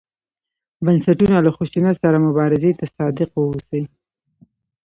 بنسټونه 0.85 1.37
له 1.45 1.51
خشونت 1.55 1.95
سره 2.03 2.17
مبارزې 2.27 2.71
ته 2.79 2.85
صادق 2.95 3.29
واوسي. 3.33 3.81